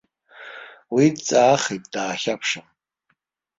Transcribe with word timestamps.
Уи 0.95 1.05
дҵаахит 1.15 1.83
даахьаԥшын. 1.93 2.65